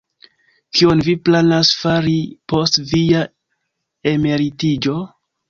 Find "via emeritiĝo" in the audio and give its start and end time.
2.95-4.99